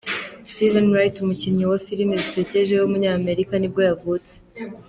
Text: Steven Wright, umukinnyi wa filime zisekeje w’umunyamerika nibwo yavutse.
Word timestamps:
Steven 0.51 0.87
Wright, 0.93 1.15
umukinnyi 1.23 1.63
wa 1.71 1.77
filime 1.87 2.13
zisekeje 2.23 2.73
w’umunyamerika 2.77 3.53
nibwo 3.57 3.81
yavutse. 3.89 4.33